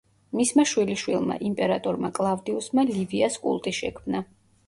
[0.37, 4.23] მისმა შვილიშვილმა, იმპერატორმა კლავდიუსმა ლივიას კულტი შექმნა.